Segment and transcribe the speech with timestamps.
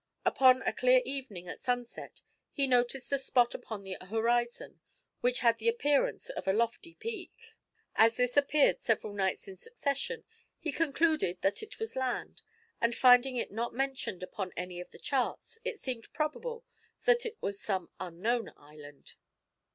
[0.25, 4.81] Upon a clear evening, at sunset, he noticed a spot upon the horizon,
[5.19, 7.35] which had the appearance of a lofty peak.
[7.95, 10.23] As this appeared several nights in succession,
[10.57, 12.41] he concluded that it was land,
[12.81, 16.65] and finding it not mentioned upon any of the charts, it seemed probable
[17.03, 19.13] that it was some unknown island.